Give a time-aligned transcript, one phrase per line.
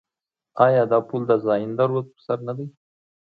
[0.65, 2.67] آیا دا پل د زاینده رود پر سر نه دی؟